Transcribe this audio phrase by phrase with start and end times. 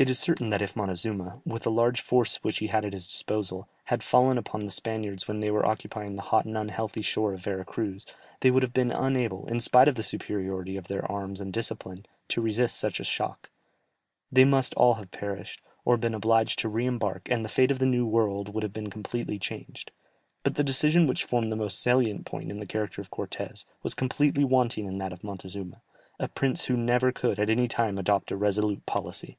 [0.00, 3.08] It is certain that if Montezuma, with the large force which he had at his
[3.08, 7.32] disposal, had fallen upon the Spaniards when they were occupying the hot and unhealthy shore
[7.32, 8.06] of Vera Cruz,
[8.38, 12.06] they would have been unable, in spite of the superiority of their arms and discipline,
[12.28, 13.50] to resist such a shock;
[14.30, 17.80] they must all have perished, or been obliged to re embark, and the fate of
[17.80, 19.90] the New World would have been completely changed.
[20.44, 23.96] But the decision which formed the most salient point in the character of Cortès, was
[23.96, 25.82] completely wanting in that of Montezuma,
[26.20, 29.38] a prince who never could at any time adopt a resolute policy.